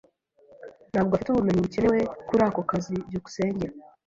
Ntabwo 0.91 1.11
afite 1.13 1.29
ubumenyi 1.31 1.59
bukenewe 1.65 1.99
kuri 2.27 2.41
ako 2.47 2.61
kazi. 2.69 2.93
byukusenge 3.07 3.65